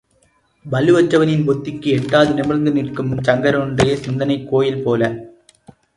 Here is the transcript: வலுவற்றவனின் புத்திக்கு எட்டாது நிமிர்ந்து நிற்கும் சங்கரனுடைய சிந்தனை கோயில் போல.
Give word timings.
வலுவற்றவனின் 0.65 1.43
புத்திக்கு 1.47 1.89
எட்டாது 1.97 2.31
நிமிர்ந்து 2.33 2.71
நிற்கும் 2.71 3.11
சங்கரனுடைய 3.19 3.93
சிந்தனை 4.05 4.37
கோயில் 4.45 4.83
போல. 4.83 5.11